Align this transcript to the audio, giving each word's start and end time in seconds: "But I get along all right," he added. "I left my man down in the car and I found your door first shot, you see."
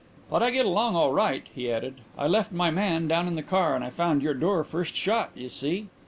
"But 0.31 0.41
I 0.41 0.49
get 0.49 0.65
along 0.65 0.95
all 0.95 1.13
right," 1.13 1.45
he 1.53 1.71
added. 1.71 2.01
"I 2.17 2.25
left 2.25 2.51
my 2.51 2.71
man 2.71 3.07
down 3.07 3.27
in 3.27 3.35
the 3.35 3.43
car 3.43 3.75
and 3.75 3.83
I 3.83 3.91
found 3.91 4.23
your 4.23 4.33
door 4.33 4.63
first 4.63 4.95
shot, 4.95 5.29
you 5.35 5.47
see." 5.47 5.89